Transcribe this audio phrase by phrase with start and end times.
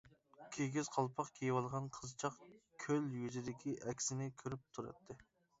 [0.53, 2.39] كىگىز قالپاق كىيىۋالغان قىزچاق
[2.87, 5.23] كۆل يۈزىدىكى ئەكسىنى كۆرۈپ تۇراتتى.